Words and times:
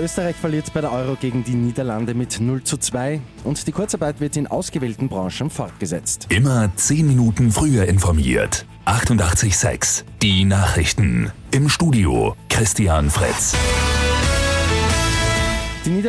Österreich 0.00 0.36
verliert 0.36 0.72
bei 0.72 0.80
der 0.80 0.92
Euro 0.92 1.16
gegen 1.20 1.44
die 1.44 1.54
Niederlande 1.54 2.14
mit 2.14 2.40
0 2.40 2.62
zu 2.64 2.78
2 2.78 3.20
und 3.44 3.66
die 3.66 3.72
Kurzarbeit 3.72 4.20
wird 4.20 4.36
in 4.36 4.46
ausgewählten 4.46 5.08
Branchen 5.08 5.50
fortgesetzt. 5.50 6.26
Immer 6.30 6.70
10 6.74 7.06
Minuten 7.06 7.50
früher 7.50 7.84
informiert. 7.84 8.64
88.6 8.86 10.04
Die 10.22 10.44
Nachrichten. 10.44 11.30
Im 11.50 11.68
Studio 11.68 12.34
Christian 12.48 13.10
Fritz. 13.10 13.54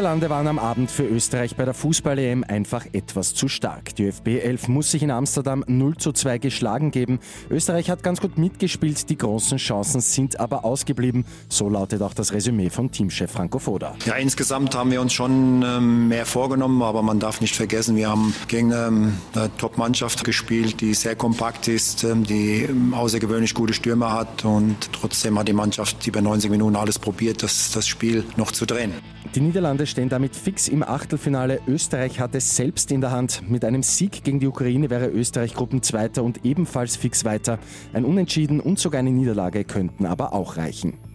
Die 0.01 0.05
Niederlande 0.05 0.31
waren 0.31 0.47
am 0.47 0.57
Abend 0.57 0.89
für 0.89 1.03
Österreich 1.03 1.55
bei 1.55 1.63
der 1.63 1.75
Fußball-EM 1.75 2.43
einfach 2.43 2.87
etwas 2.91 3.35
zu 3.35 3.47
stark. 3.47 3.93
Die 3.97 4.05
ÖFB 4.05 4.29
11 4.29 4.67
muss 4.67 4.89
sich 4.89 5.03
in 5.03 5.11
Amsterdam 5.11 5.63
0 5.67 5.95
zu 5.97 6.11
2 6.11 6.39
geschlagen 6.39 6.89
geben. 6.89 7.19
Österreich 7.51 7.91
hat 7.91 8.01
ganz 8.01 8.19
gut 8.19 8.35
mitgespielt, 8.35 9.11
die 9.11 9.17
großen 9.17 9.59
Chancen 9.59 10.01
sind 10.01 10.39
aber 10.39 10.65
ausgeblieben. 10.65 11.23
So 11.49 11.69
lautet 11.69 12.01
auch 12.01 12.15
das 12.15 12.33
Resümee 12.33 12.71
von 12.71 12.89
Teamchef 12.89 13.29
Franco 13.29 13.59
Foda. 13.59 13.93
Ja, 14.07 14.15
insgesamt 14.15 14.73
haben 14.73 14.89
wir 14.89 15.01
uns 15.01 15.13
schon 15.13 15.63
ähm, 15.63 16.07
mehr 16.07 16.25
vorgenommen, 16.25 16.81
aber 16.81 17.03
man 17.03 17.19
darf 17.19 17.39
nicht 17.39 17.55
vergessen, 17.55 17.95
wir 17.95 18.09
haben 18.09 18.33
gegen 18.47 18.71
ähm, 18.71 19.13
eine 19.35 19.55
Top-Mannschaft 19.57 20.23
gespielt, 20.23 20.81
die 20.81 20.95
sehr 20.95 21.15
kompakt 21.15 21.67
ist, 21.67 22.05
ähm, 22.05 22.23
die 22.23 22.67
außergewöhnlich 22.91 23.53
gute 23.53 23.75
Stürmer 23.75 24.13
hat 24.13 24.45
und 24.45 24.77
trotzdem 24.93 25.37
hat 25.37 25.47
die 25.47 25.53
Mannschaft 25.53 26.07
über 26.07 26.21
90 26.21 26.49
Minuten 26.49 26.75
alles 26.75 26.97
probiert, 26.97 27.43
das, 27.43 27.69
das 27.71 27.87
Spiel 27.87 28.23
noch 28.35 28.51
zu 28.51 28.65
drehen. 28.65 28.93
Die 29.35 29.39
Niederlande 29.39 29.85
stehen 29.91 30.09
damit 30.09 30.35
fix 30.35 30.67
im 30.67 30.83
Achtelfinale. 30.83 31.59
Österreich 31.67 32.19
hat 32.19 32.33
es 32.33 32.55
selbst 32.55 32.91
in 32.91 33.01
der 33.01 33.11
Hand. 33.11 33.43
Mit 33.49 33.65
einem 33.65 33.83
Sieg 33.83 34.23
gegen 34.23 34.39
die 34.39 34.47
Ukraine 34.47 34.89
wäre 34.89 35.07
Österreich 35.07 35.53
Gruppenzweiter 35.53 36.23
und 36.23 36.45
ebenfalls 36.45 36.95
fix 36.95 37.25
weiter. 37.25 37.59
Ein 37.93 38.05
Unentschieden 38.05 38.59
und 38.59 38.79
sogar 38.79 38.99
eine 38.99 39.11
Niederlage 39.11 39.65
könnten 39.65 40.05
aber 40.05 40.33
auch 40.33 40.57
reichen. 40.57 41.10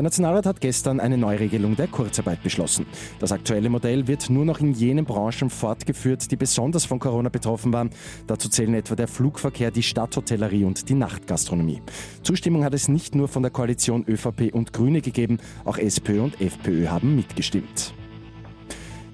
Der 0.00 0.04
Nationalrat 0.04 0.46
hat 0.46 0.62
gestern 0.62 0.98
eine 0.98 1.18
Neuregelung 1.18 1.76
der 1.76 1.86
Kurzarbeit 1.86 2.42
beschlossen. 2.42 2.86
Das 3.18 3.32
aktuelle 3.32 3.68
Modell 3.68 4.08
wird 4.08 4.30
nur 4.30 4.46
noch 4.46 4.58
in 4.58 4.72
jenen 4.72 5.04
Branchen 5.04 5.50
fortgeführt, 5.50 6.30
die 6.30 6.36
besonders 6.36 6.86
von 6.86 6.98
Corona 6.98 7.28
betroffen 7.28 7.70
waren. 7.74 7.90
Dazu 8.26 8.48
zählen 8.48 8.72
etwa 8.72 8.94
der 8.94 9.08
Flugverkehr, 9.08 9.70
die 9.70 9.82
Stadthotellerie 9.82 10.64
und 10.64 10.88
die 10.88 10.94
Nachtgastronomie. 10.94 11.82
Zustimmung 12.22 12.64
hat 12.64 12.72
es 12.72 12.88
nicht 12.88 13.14
nur 13.14 13.28
von 13.28 13.42
der 13.42 13.52
Koalition 13.52 14.06
ÖVP 14.08 14.54
und 14.54 14.72
Grüne 14.72 15.02
gegeben, 15.02 15.36
auch 15.66 15.76
SPÖ 15.76 16.22
und 16.22 16.40
FPÖ 16.40 16.86
haben 16.86 17.14
mitgestimmt. 17.14 17.92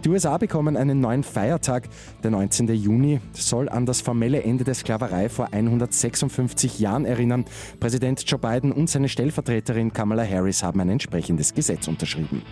Die 0.07 0.11
USA 0.13 0.39
bekommen 0.39 0.77
einen 0.77 1.01
neuen 1.01 1.25
Feiertag. 1.25 1.89
Der 2.23 2.31
19. 2.31 2.69
Juni 2.69 3.19
soll 3.33 3.69
an 3.69 3.87
das 3.87 4.01
formelle 4.01 4.41
Ende 4.41 4.63
der 4.63 4.75
Sklaverei 4.75 5.29
vor 5.29 5.49
156 5.51 6.79
Jahren 6.79 7.05
erinnern. 7.05 7.45
Präsident 7.81 8.23
Joe 8.25 8.39
Biden 8.39 8.71
und 8.71 8.89
seine 8.89 9.09
Stellvertreterin 9.09 9.93
Kamala 9.93 10.25
Harris 10.25 10.63
haben 10.63 10.79
ein 10.81 10.91
entsprechendes 10.91 11.55
Gesetz 11.55 11.89
unterschrieben. 11.89 12.43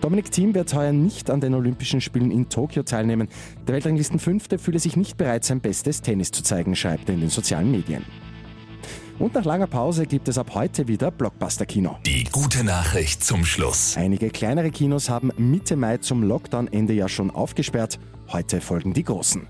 Dominik 0.00 0.32
Thiem 0.32 0.54
wird 0.54 0.72
heuer 0.72 0.92
nicht 0.92 1.28
an 1.28 1.42
den 1.42 1.52
Olympischen 1.52 2.00
Spielen 2.00 2.30
in 2.30 2.48
Tokio 2.48 2.82
teilnehmen. 2.82 3.28
Der 3.66 3.74
Weltranglistenfünfte 3.74 4.56
fühle 4.58 4.78
sich 4.78 4.96
nicht 4.96 5.18
bereit, 5.18 5.44
sein 5.44 5.60
bestes 5.60 6.00
Tennis 6.00 6.30
zu 6.30 6.42
zeigen, 6.42 6.74
schreibt 6.74 7.10
er 7.10 7.14
in 7.14 7.20
den 7.20 7.28
sozialen 7.28 7.70
Medien. 7.70 8.06
Und 9.22 9.34
nach 9.34 9.44
langer 9.44 9.68
Pause 9.68 10.06
gibt 10.06 10.26
es 10.26 10.36
ab 10.36 10.50
heute 10.52 10.88
wieder 10.88 11.12
Blockbuster-Kino. 11.12 11.96
Die 12.04 12.24
gute 12.24 12.64
Nachricht 12.64 13.22
zum 13.22 13.44
Schluss. 13.44 13.96
Einige 13.96 14.30
kleinere 14.30 14.72
Kinos 14.72 15.08
haben 15.08 15.30
Mitte 15.36 15.76
Mai 15.76 15.98
zum 15.98 16.24
Lockdown-Ende 16.24 16.92
ja 16.92 17.08
schon 17.08 17.30
aufgesperrt. 17.30 18.00
Heute 18.32 18.60
folgen 18.60 18.94
die 18.94 19.04
großen. 19.04 19.46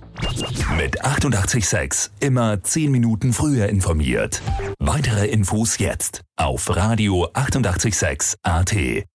Mit 0.77 1.03
88.6 1.03 2.11
immer 2.21 2.63
10 2.63 2.91
Minuten 2.91 3.33
früher 3.33 3.71
informiert. 3.71 4.43
Weitere 4.79 5.29
Infos 5.29 5.79
jetzt 5.79 6.21
auf 6.37 6.77
Radio 6.77 7.31
88.6 7.33 8.35
AT. 8.43 9.07